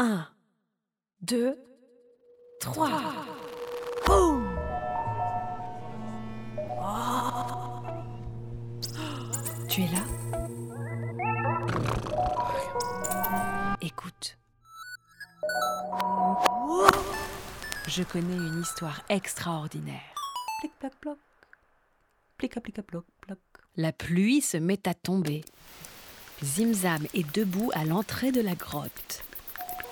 Un, 0.00 0.26
deux, 1.20 1.56
trois. 2.60 2.90
Boum 4.04 4.58
Tu 9.68 9.82
es 9.82 9.86
là? 9.86 10.04
Écoute. 13.80 14.36
Je 17.86 18.02
connais 18.02 18.34
une 18.34 18.62
histoire 18.62 19.00
extraordinaire. 19.08 20.00
Plic-plac-ploc. 20.60 21.18
Plic-ploc-ploc. 22.38 23.04
La 23.76 23.92
pluie 23.92 24.40
se 24.40 24.56
met 24.56 24.88
à 24.88 24.94
tomber. 24.94 25.44
Zimzam 26.42 27.06
est 27.14 27.32
debout 27.34 27.70
à 27.74 27.84
l'entrée 27.84 28.32
de 28.32 28.40
la 28.40 28.56
grotte. 28.56 29.24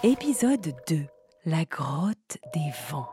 Épisode 0.04 0.74
2. 0.88 1.04
La 1.46 1.64
grotte 1.64 2.38
des 2.52 2.72
vents. 2.90 3.08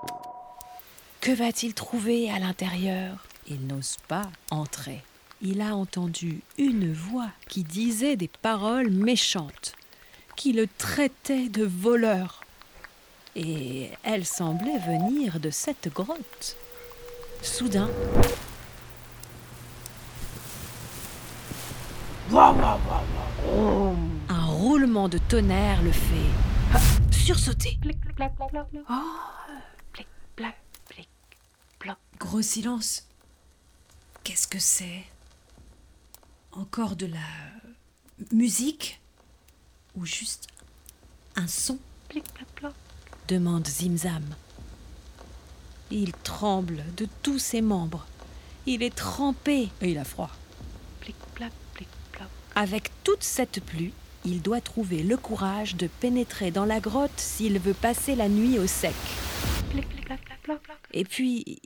Que 1.22 1.32
va-t-il 1.32 1.76
trouver 1.76 2.32
à 2.32 2.40
l'intérieur? 2.40 3.28
Il 3.48 3.68
n'ose 3.68 3.98
pas 4.08 4.24
entrer. 4.50 5.04
Il 5.40 5.62
a 5.62 5.76
entendu 5.76 6.42
une 6.58 6.92
voix 6.92 7.30
qui 7.48 7.64
disait 7.64 8.16
des 8.16 8.28
paroles 8.28 8.90
méchantes, 8.90 9.74
qui 10.36 10.52
le 10.52 10.66
traitait 10.66 11.48
de 11.48 11.64
voleur. 11.64 12.44
Et 13.36 13.92
elle 14.02 14.26
semblait 14.26 14.80
venir 14.80 15.40
de 15.40 15.52
cette 15.52 15.94
grotte. 15.94 16.58
Soudain, 17.44 17.92
un 24.28 24.46
roulement 24.48 25.08
de 25.08 25.20
tonnerre 25.20 25.84
le 25.84 25.92
fait 25.92 26.49
ah, 26.74 26.82
sursauter. 27.12 27.80
Gros 32.20 32.42
silence. 32.42 33.08
Qu'est-ce 34.24 34.48
que 34.48 34.60
c'est? 34.60 35.06
Encore 36.52 36.96
de 36.96 37.06
la 37.06 37.18
musique? 38.32 39.00
Ou 39.96 40.06
juste 40.06 40.48
un 41.36 41.48
son? 41.48 41.80
Demande 43.28 43.68
Zimzam. 43.68 44.36
Il 45.92 46.12
tremble 46.14 46.84
de 46.96 47.08
tous 47.24 47.40
ses 47.40 47.62
membres. 47.62 48.06
Il 48.66 48.84
est 48.84 48.96
trempé 48.96 49.70
et 49.82 49.92
il 49.92 49.98
a 49.98 50.04
froid. 50.04 50.32
Avec 52.56 52.92
toute 53.04 53.24
cette 53.24 53.64
pluie, 53.64 53.94
il 54.26 54.42
doit 54.42 54.62
trouver 54.62 55.04
le 55.04 55.18
courage 55.18 55.76
de 55.76 55.88
pénétrer 55.88 56.52
dans 56.52 56.66
la 56.66 56.80
grotte 56.80 57.18
s'il 57.18 57.60
veut 57.60 57.74
passer 57.74 58.16
la 58.16 58.30
nuit 58.30 58.60
au 58.60 58.68
sec. 58.68 58.96
Et 60.94 61.04
puis, 61.04 61.62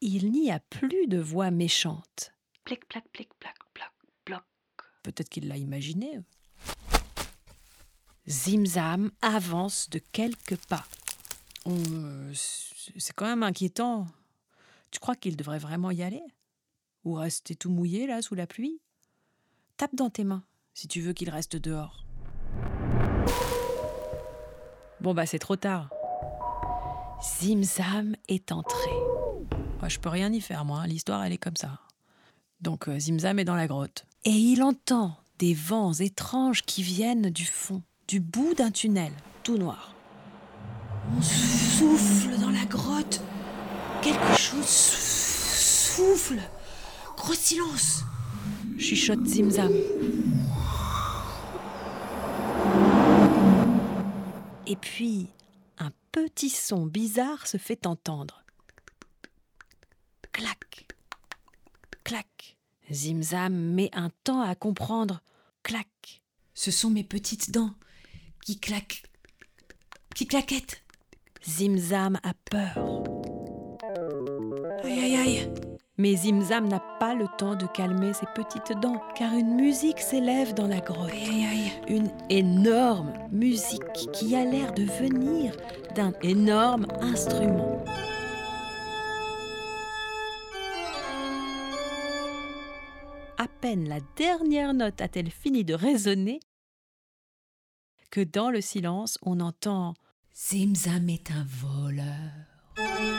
il 0.00 0.30
n'y 0.30 0.50
a 0.50 0.60
plus 0.60 1.06
de 1.06 1.18
voix 1.18 1.50
méchante. 1.50 2.32
Peut-être 5.02 5.28
qu'il 5.28 5.48
l'a 5.48 5.56
imaginé. 5.56 6.20
Zimzam 8.28 9.10
avance 9.22 9.88
de 9.90 9.98
quelques 9.98 10.56
pas. 10.68 10.84
Euh, 11.66 12.32
c'est 12.34 13.14
quand 13.14 13.26
même 13.26 13.42
inquiétant. 13.42 14.06
Tu 14.90 15.00
crois 15.00 15.16
qu'il 15.16 15.36
devrait 15.36 15.58
vraiment 15.58 15.90
y 15.90 16.02
aller? 16.02 16.22
Ou 17.04 17.14
rester 17.14 17.54
tout 17.54 17.70
mouillé 17.70 18.06
là 18.06 18.20
sous 18.20 18.34
la 18.34 18.46
pluie? 18.46 18.80
Tape 19.76 19.94
dans 19.94 20.10
tes 20.10 20.24
mains 20.24 20.44
si 20.78 20.86
tu 20.86 21.00
veux 21.00 21.12
qu'il 21.12 21.28
reste 21.28 21.56
dehors. 21.56 22.04
Bon 25.00 25.12
bah 25.12 25.26
c'est 25.26 25.40
trop 25.40 25.56
tard. 25.56 25.90
Zimzam 27.40 28.14
est 28.28 28.52
entré. 28.52 28.92
Moi, 29.80 29.88
je 29.88 29.98
peux 29.98 30.08
rien 30.08 30.32
y 30.32 30.40
faire, 30.40 30.64
moi. 30.64 30.86
L'histoire, 30.86 31.24
elle 31.24 31.32
est 31.32 31.38
comme 31.38 31.56
ça. 31.56 31.80
Donc 32.60 32.86
euh, 32.86 32.96
Zimzam 32.96 33.40
est 33.40 33.44
dans 33.44 33.56
la 33.56 33.66
grotte. 33.66 34.06
Et 34.24 34.30
il 34.30 34.62
entend 34.62 35.16
des 35.40 35.52
vents 35.52 35.94
étranges 35.94 36.62
qui 36.62 36.84
viennent 36.84 37.30
du 37.30 37.44
fond, 37.44 37.82
du 38.06 38.20
bout 38.20 38.54
d'un 38.54 38.70
tunnel, 38.70 39.12
tout 39.42 39.58
noir. 39.58 39.96
On 41.16 41.20
souffle 41.20 42.38
dans 42.38 42.50
la 42.50 42.66
grotte. 42.66 43.20
Quelque 44.00 44.38
chose 44.38 44.64
souffle. 44.64 46.38
Gros 47.16 47.34
silence 47.34 48.04
chuchote 48.78 49.26
Zimzam. 49.26 49.72
Et 54.68 54.76
puis, 54.76 55.28
un 55.78 55.90
petit 56.12 56.50
son 56.50 56.84
bizarre 56.84 57.46
se 57.46 57.56
fait 57.56 57.86
entendre. 57.86 58.44
Clac, 60.30 60.86
clac. 62.04 62.56
Zimzam 62.92 63.54
met 63.54 63.88
un 63.94 64.10
temps 64.24 64.42
à 64.42 64.54
comprendre. 64.54 65.22
Clac. 65.62 66.22
Ce 66.52 66.70
sont 66.70 66.90
mes 66.90 67.02
petites 67.02 67.50
dents 67.50 67.72
qui 68.44 68.60
claquent, 68.60 69.04
qui 70.14 70.26
claquettent. 70.26 70.82
Zimzam 71.46 72.18
a 72.22 72.34
peur. 72.50 72.76
Aïe 74.84 75.00
aïe 75.00 75.16
aïe. 75.16 75.67
Mais 76.00 76.14
Zimzam 76.14 76.68
n'a 76.68 76.78
pas 76.78 77.14
le 77.14 77.26
temps 77.38 77.56
de 77.56 77.66
calmer 77.66 78.12
ses 78.12 78.26
petites 78.32 78.78
dents, 78.80 79.02
car 79.16 79.34
une 79.34 79.56
musique 79.56 79.98
s'élève 79.98 80.54
dans 80.54 80.68
la 80.68 80.78
grotte. 80.78 81.10
Une 81.88 82.08
énorme 82.30 83.12
musique 83.32 84.12
qui 84.12 84.36
a 84.36 84.44
l'air 84.44 84.72
de 84.74 84.84
venir 84.84 85.56
d'un 85.96 86.12
énorme 86.22 86.86
instrument. 87.00 87.84
À 93.36 93.48
peine 93.60 93.88
la 93.88 93.98
dernière 94.16 94.74
note 94.74 95.00
a-t-elle 95.00 95.30
fini 95.30 95.64
de 95.64 95.74
résonner 95.74 96.38
que 98.10 98.20
dans 98.20 98.50
le 98.50 98.60
silence 98.60 99.18
on 99.22 99.40
entend 99.40 99.94
Zimzam 100.32 101.08
est 101.08 101.32
un 101.32 101.44
voleur. 101.44 103.17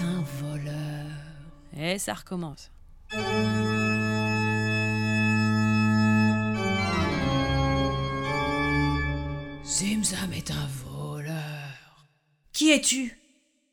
Un 0.00 0.22
voleur. 0.42 1.06
Et 1.76 1.98
ça 1.98 2.14
recommence. 2.14 2.70
Zimzam 9.64 10.32
est 10.32 10.50
un 10.50 10.68
voleur. 10.84 11.34
Qui 12.52 12.70
es-tu? 12.70 13.18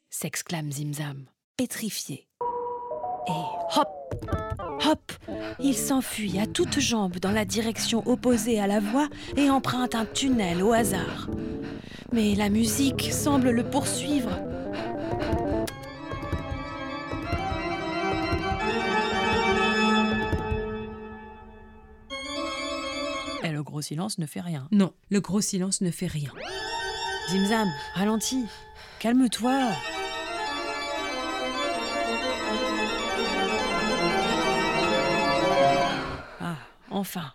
s'exclame 0.09 0.72
Zimzam, 0.72 1.26
pétrifié. 1.58 2.28
Et 3.28 3.78
hop 3.78 3.90
Hop 4.88 5.12
Il 5.59 5.76
s'enfuit 5.76 6.40
à 6.40 6.46
toutes 6.46 6.80
jambes 6.80 7.18
dans 7.18 7.32
la 7.32 7.44
direction 7.44 8.03
opposée 8.08 8.59
à 8.59 8.68
la 8.68 8.80
voix 8.80 9.08
et 9.36 9.50
emprunte 9.50 9.96
un 9.96 10.06
tunnel 10.06 10.62
au 10.62 10.74
hasard. 10.74 11.30
Mais 12.12 12.36
la 12.36 12.50
musique 12.50 13.12
semble 13.12 13.50
le 13.50 13.64
poursuivre. 13.64 14.30
Gros 23.53 23.81
silence 23.81 24.17
ne 24.17 24.25
fait 24.25 24.41
rien. 24.41 24.67
Non, 24.72 24.94
le 25.09 25.22
gros 25.22 25.41
silence 25.41 25.81
ne 25.81 25.91
fait 25.91 26.07
rien. 26.07 26.31
Zimzam, 27.29 27.67
ralentis. 27.94 28.45
Calme-toi. 29.00 29.69
Ah, 36.39 36.55
enfin. 36.91 37.34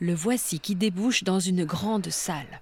Le 0.00 0.14
voici 0.14 0.60
qui 0.60 0.76
débouche 0.76 1.24
dans 1.24 1.40
une 1.40 1.64
grande 1.64 2.08
salle. 2.08 2.60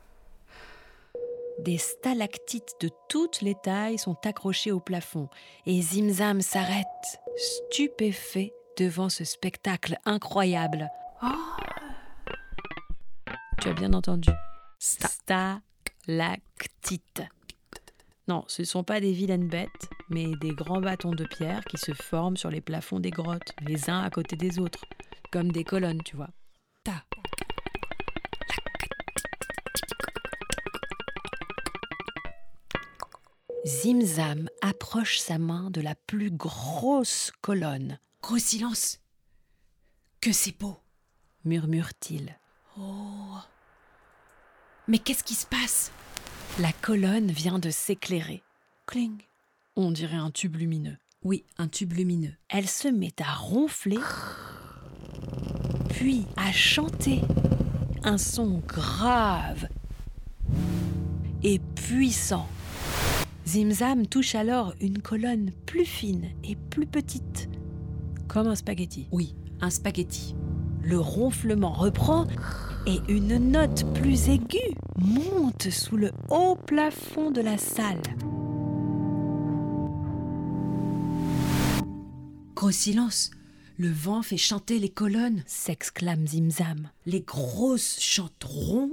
Des 1.58 1.78
stalactites 1.78 2.74
de 2.80 2.90
toutes 3.08 3.40
les 3.40 3.54
tailles 3.54 3.98
sont 3.98 4.16
accrochées 4.24 4.72
au 4.72 4.80
plafond 4.80 5.28
et 5.64 5.80
Zimzam 5.80 6.40
s'arrête, 6.42 7.20
stupéfait 7.36 8.52
devant 8.78 9.08
ce 9.08 9.24
spectacle 9.24 9.96
incroyable. 10.04 10.90
Oh 11.22 11.65
tu 13.66 13.70
as 13.70 13.74
bien 13.74 13.92
entendu. 13.94 14.30
Stalactites. 14.78 15.58
Non, 18.28 18.44
ce 18.46 18.62
ne 18.62 18.66
sont 18.66 18.84
pas 18.84 19.00
des 19.00 19.10
vilaines 19.10 19.48
bêtes, 19.48 19.90
mais 20.08 20.36
des 20.36 20.50
grands 20.50 20.80
bâtons 20.80 21.10
de 21.10 21.24
pierre 21.24 21.64
qui 21.64 21.76
se 21.76 21.92
forment 21.92 22.36
sur 22.36 22.48
les 22.48 22.60
plafonds 22.60 23.00
des 23.00 23.10
grottes, 23.10 23.52
les 23.66 23.90
uns 23.90 24.00
à 24.02 24.10
côté 24.10 24.36
des 24.36 24.60
autres, 24.60 24.84
comme 25.32 25.50
des 25.50 25.64
colonnes, 25.64 26.00
tu 26.04 26.14
vois. 26.14 26.30
Ta. 26.84 27.02
Zimzam 33.64 34.48
approche 34.62 35.18
sa 35.18 35.38
main 35.38 35.72
de 35.72 35.80
la 35.80 35.96
plus 35.96 36.30
grosse 36.30 37.32
colonne. 37.40 37.98
Gros 38.22 38.38
silence. 38.38 39.00
Que 40.20 40.30
c'est 40.32 40.56
beau 40.56 40.78
murmure-t-il. 41.44 42.38
Oh. 42.78 43.38
Mais 44.88 44.98
qu'est-ce 44.98 45.24
qui 45.24 45.34
se 45.34 45.46
passe? 45.46 45.90
La 46.60 46.72
colonne 46.72 47.30
vient 47.32 47.58
de 47.58 47.70
s'éclairer. 47.70 48.42
Cling. 48.86 49.20
On 49.74 49.90
dirait 49.90 50.16
un 50.16 50.30
tube 50.30 50.56
lumineux. 50.56 50.96
Oui, 51.24 51.44
un 51.58 51.66
tube 51.66 51.92
lumineux. 51.92 52.34
Elle 52.48 52.68
se 52.68 52.86
met 52.86 53.14
à 53.20 53.34
ronfler, 53.34 53.98
puis 55.88 56.24
à 56.36 56.52
chanter. 56.52 57.20
Un 58.04 58.18
son 58.18 58.62
grave 58.64 59.68
et 61.42 61.58
puissant. 61.74 62.48
Zimzam 63.44 64.06
touche 64.06 64.36
alors 64.36 64.74
une 64.80 65.02
colonne 65.02 65.50
plus 65.66 65.84
fine 65.84 66.30
et 66.44 66.54
plus 66.54 66.86
petite, 66.86 67.48
comme 68.28 68.46
un 68.46 68.54
spaghetti. 68.54 69.08
Oui, 69.10 69.34
un 69.60 69.70
spaghetti. 69.70 70.36
Le 70.86 71.00
ronflement 71.00 71.72
reprend 71.72 72.28
et 72.86 73.00
une 73.08 73.38
note 73.50 73.92
plus 73.92 74.28
aiguë 74.28 74.76
monte 74.96 75.68
sous 75.68 75.96
le 75.96 76.12
haut 76.30 76.54
plafond 76.54 77.32
de 77.32 77.40
la 77.40 77.58
salle. 77.58 78.00
Gros 82.54 82.70
silence. 82.70 83.32
Le 83.78 83.90
vent 83.90 84.22
fait 84.22 84.36
chanter 84.36 84.78
les 84.78 84.88
colonnes. 84.88 85.42
s'exclame 85.48 86.24
Zimzam. 86.24 86.88
Les 87.04 87.20
grosses 87.20 87.98
chantent 87.98 88.44
rond 88.44 88.92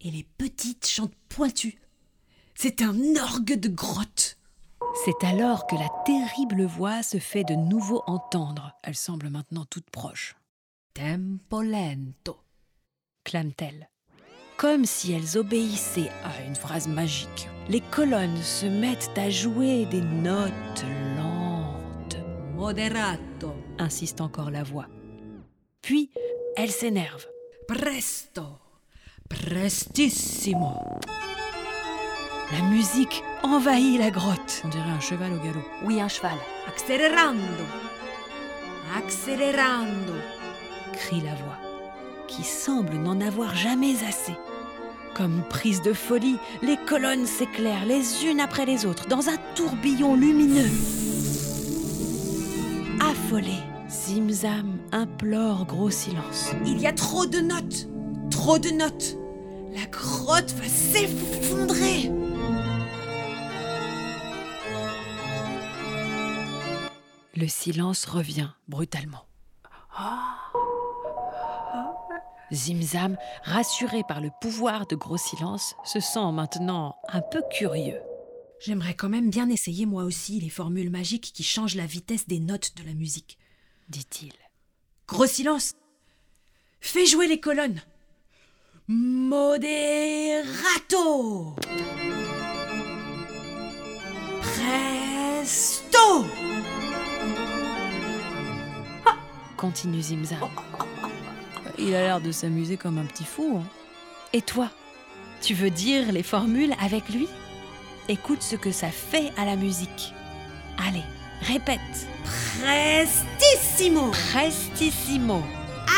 et 0.00 0.10
les 0.10 0.26
petites 0.36 0.88
chantent 0.88 1.14
pointues. 1.28 1.78
C'est 2.56 2.82
un 2.82 2.96
orgue 3.22 3.60
de 3.60 3.68
grotte. 3.68 4.36
C'est 5.04 5.24
alors 5.24 5.68
que 5.68 5.76
la 5.76 5.90
terrible 6.04 6.64
voix 6.64 7.04
se 7.04 7.18
fait 7.18 7.44
de 7.44 7.54
nouveau 7.54 8.02
entendre. 8.08 8.76
Elle 8.82 8.96
semble 8.96 9.30
maintenant 9.30 9.64
toute 9.64 9.88
proche. 9.90 10.34
Tempo 10.94 11.60
lento. 11.60 12.44
clame-t-elle. 13.24 13.88
Comme 14.56 14.84
si 14.84 15.12
elles 15.12 15.36
obéissaient 15.36 16.12
à 16.22 16.46
une 16.46 16.54
phrase 16.54 16.86
magique. 16.86 17.48
Les 17.68 17.80
colonnes 17.80 18.40
se 18.40 18.66
mettent 18.66 19.10
à 19.16 19.28
jouer 19.28 19.86
des 19.86 20.02
notes 20.02 20.84
lentes, 21.16 22.16
Moderato. 22.54 23.56
insiste 23.76 24.20
encore 24.20 24.52
la 24.52 24.62
voix. 24.62 24.86
Puis, 25.82 26.12
elle 26.56 26.70
s'énerve. 26.70 27.26
Presto. 27.66 28.60
Prestissimo. 29.28 30.80
La 32.52 32.62
musique 32.70 33.24
envahit 33.42 33.98
la 33.98 34.12
grotte. 34.12 34.62
On 34.64 34.68
dirait 34.68 34.90
un 34.90 35.00
cheval 35.00 35.32
au 35.32 35.38
galop. 35.38 35.64
Oui, 35.82 36.00
un 36.00 36.08
cheval. 36.08 36.38
Accelerando. 36.68 37.64
Accelerando. 38.96 40.14
Crie 40.94 41.20
la 41.20 41.34
voix, 41.34 41.58
qui 42.28 42.42
semble 42.44 42.94
n'en 42.94 43.20
avoir 43.20 43.54
jamais 43.54 43.94
assez. 44.08 44.34
Comme 45.14 45.42
prise 45.48 45.82
de 45.82 45.92
folie, 45.92 46.38
les 46.62 46.76
colonnes 46.76 47.26
s'éclairent 47.26 47.86
les 47.86 48.24
unes 48.24 48.40
après 48.40 48.66
les 48.66 48.84
autres 48.86 49.06
dans 49.08 49.28
un 49.28 49.36
tourbillon 49.54 50.16
lumineux. 50.16 50.70
Affolé, 53.00 53.58
Zimzam 53.88 54.78
implore 54.92 55.66
gros 55.66 55.90
silence. 55.90 56.50
Il 56.66 56.80
y 56.80 56.86
a 56.86 56.92
trop 56.92 57.26
de 57.26 57.38
notes. 57.38 57.88
Trop 58.30 58.58
de 58.58 58.70
notes. 58.70 59.16
La 59.74 59.86
grotte 59.86 60.52
va 60.52 60.68
s'effondrer. 60.68 62.10
Le 67.36 67.48
silence 67.48 68.04
revient 68.04 68.50
brutalement. 68.68 69.26
Zimzam, 72.52 73.16
rassuré 73.42 74.02
par 74.06 74.20
le 74.20 74.30
pouvoir 74.40 74.86
de 74.86 74.96
gros 74.96 75.16
silence, 75.16 75.74
se 75.84 76.00
sent 76.00 76.32
maintenant 76.32 76.96
un 77.08 77.20
peu 77.20 77.42
curieux. 77.50 78.00
J'aimerais 78.60 78.94
quand 78.94 79.08
même 79.08 79.30
bien 79.30 79.48
essayer 79.50 79.86
moi 79.86 80.04
aussi 80.04 80.40
les 80.40 80.48
formules 80.48 80.90
magiques 80.90 81.32
qui 81.34 81.42
changent 81.42 81.74
la 81.74 81.86
vitesse 81.86 82.26
des 82.26 82.40
notes 82.40 82.76
de 82.76 82.84
la 82.84 82.94
musique. 82.94 83.38
dit-il. 83.88 84.32
Gros 85.06 85.26
silence. 85.26 85.74
Fais 86.80 87.04
jouer 87.06 87.26
les 87.26 87.40
colonnes. 87.40 87.82
Moderato. 88.88 89.56
Presto. 94.40 96.24
Continue 99.56 100.02
Zimzam. 100.02 100.38
Il 101.86 101.94
a 101.94 102.00
l'air 102.00 102.20
de 102.20 102.32
s'amuser 102.32 102.76
comme 102.78 102.98
un 102.98 103.04
petit 103.04 103.24
fou. 103.24 103.60
hein. 103.62 103.66
Et 104.32 104.40
toi 104.42 104.70
Tu 105.40 105.54
veux 105.54 105.70
dire 105.70 106.10
les 106.12 106.22
formules 106.22 106.74
avec 106.82 107.08
lui? 107.10 107.28
Écoute 108.08 108.42
ce 108.42 108.56
que 108.56 108.72
ça 108.72 108.88
fait 108.90 109.32
à 109.36 109.44
la 109.44 109.56
musique. 109.56 110.12
Allez, 110.88 111.04
répète. 111.42 111.80
Prestissimo. 112.60 114.10
Prestissimo. 114.32 115.42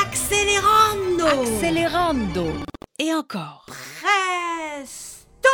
Accelerando. 0.02 1.26
Accelerando. 1.26 2.52
Et 2.98 3.14
encore. 3.14 3.64
Presto. 4.00 5.48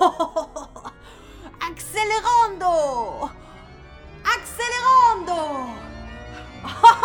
Accelerando. 1.70 3.30
Accelerando. 4.24 5.68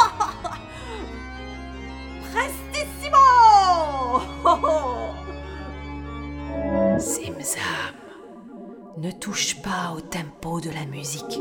ne 9.05 9.11
touche 9.11 9.61
pas 9.61 9.93
au 9.95 10.01
tempo 10.01 10.59
de 10.59 10.71
la 10.71 10.85
musique. 10.87 11.39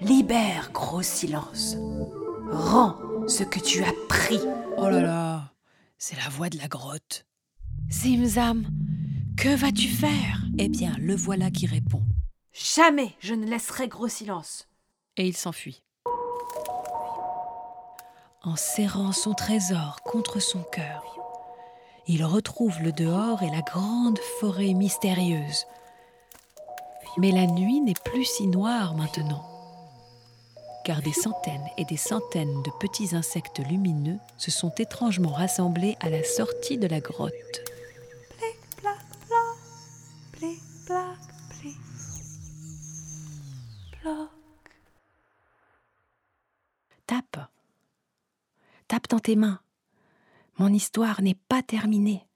Libère 0.00 0.70
gros 0.72 1.02
silence. 1.02 1.76
Rends 2.52 2.96
ce 3.26 3.42
que 3.42 3.58
tu 3.58 3.82
as 3.82 3.92
pris. 4.08 4.38
Oh 4.76 4.88
là 4.88 5.00
là, 5.00 5.52
c'est 5.98 6.14
la 6.16 6.28
voix 6.28 6.50
de 6.50 6.58
la 6.58 6.68
grotte. 6.68 7.26
Zimzam, 7.90 8.64
que 9.36 9.56
vas-tu 9.56 9.88
faire? 9.88 10.40
Eh 10.56 10.68
bien, 10.68 10.94
le 11.00 11.16
voilà 11.16 11.50
qui 11.50 11.66
répond. 11.66 12.02
Jamais 12.52 13.16
je 13.18 13.34
ne 13.34 13.46
laisserai 13.46 13.88
gros 13.88 14.06
silence. 14.06 14.68
Et 15.16 15.26
il 15.26 15.36
s'enfuit. 15.36 15.82
En 18.44 18.54
serrant 18.54 19.10
son 19.10 19.34
trésor 19.34 19.96
contre 20.04 20.38
son 20.38 20.62
cœur, 20.62 21.02
il 22.06 22.24
retrouve 22.24 22.80
le 22.82 22.92
dehors 22.92 23.42
et 23.42 23.50
la 23.50 23.62
grande 23.62 24.20
forêt 24.38 24.74
mystérieuse. 24.74 25.66
Mais 27.16 27.30
la 27.30 27.46
nuit 27.46 27.80
n'est 27.80 27.94
plus 28.04 28.24
si 28.24 28.46
noire 28.48 28.94
maintenant, 28.94 29.44
car 30.84 31.00
des 31.00 31.12
centaines 31.12 31.66
et 31.78 31.84
des 31.84 31.96
centaines 31.96 32.62
de 32.62 32.70
petits 32.80 33.14
insectes 33.14 33.60
lumineux 33.68 34.18
se 34.36 34.50
sont 34.50 34.72
étrangement 34.78 35.32
rassemblés 35.32 35.96
à 36.00 36.10
la 36.10 36.24
sortie 36.24 36.76
de 36.76 36.88
la 36.88 37.00
grotte. 37.00 37.32
Tape. 47.06 47.38
Tape 48.88 49.08
dans 49.08 49.20
tes 49.20 49.36
mains. 49.36 49.60
Mon 50.58 50.68
histoire 50.68 51.22
n'est 51.22 51.38
pas 51.48 51.62
terminée. 51.62 52.26